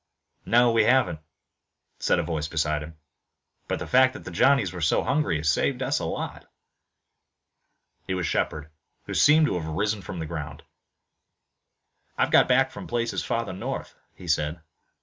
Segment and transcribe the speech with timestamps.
[0.47, 1.19] "No, we haven't,"
[1.99, 2.97] said a voice beside him,
[3.67, 6.51] "but the fact that the Johnnies were so hungry has saved us a lot."
[8.07, 8.71] It was Shepard,
[9.05, 10.63] who seemed to have risen from the ground.
[12.17, 14.61] "I've got back from places farther north," he said.